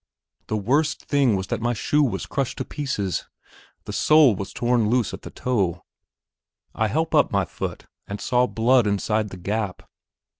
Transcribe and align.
The 0.47 0.57
worst 0.57 1.05
thing 1.05 1.35
was 1.35 1.45
that 1.49 1.61
my 1.61 1.73
shoe 1.73 2.01
was 2.01 2.25
crushed 2.25 2.57
to 2.57 2.65
pieces; 2.65 3.25
the 3.85 3.93
sole 3.93 4.35
was 4.35 4.51
torn 4.51 4.89
loose 4.89 5.13
at 5.13 5.21
the 5.21 5.29
toe. 5.29 5.85
I 6.73 6.87
help 6.87 7.13
up 7.13 7.31
my 7.31 7.45
foot, 7.45 7.85
and 8.07 8.19
saw 8.19 8.47
blood 8.47 8.87
inside 8.87 9.29
the 9.29 9.37
gap. 9.37 9.83